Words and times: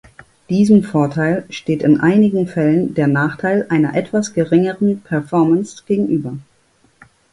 Diesem 0.49 0.81
Vorteil 0.83 1.45
steht 1.51 1.83
in 1.83 1.99
einigen 1.99 2.47
Fällen 2.47 2.95
der 2.95 3.05
Nachteil 3.05 3.67
einer 3.69 3.93
etwas 3.93 4.33
geringeren 4.33 4.99
Performance 5.03 5.83
gegenüber. 5.85 6.35